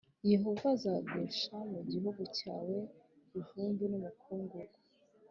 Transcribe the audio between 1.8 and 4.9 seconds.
gihugu cyawe ivumbi n’umukungugu